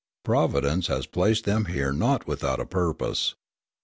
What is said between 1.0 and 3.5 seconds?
placed them here not without a purpose.